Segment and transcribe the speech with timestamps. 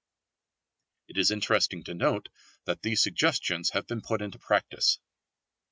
[1.09, 2.29] It is interesting to note
[2.65, 4.97] that these suggestions have been put into practice.